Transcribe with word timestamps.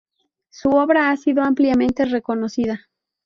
Su 0.49 0.69
obra 0.71 1.11
ha 1.11 1.15
sido 1.15 1.43
ampliamente 1.43 2.05
reconocida. 2.05 2.89